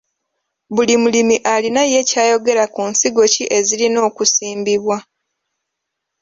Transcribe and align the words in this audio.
Buli 0.75 0.95
mulimi 1.03 1.35
alina 1.53 1.81
ye 1.91 1.99
ky'ayogera 2.09 2.63
ku 2.73 2.81
nsigo 2.91 3.23
ki 3.33 3.43
ezirina 3.57 3.99
okusimbibwa. 4.09 4.97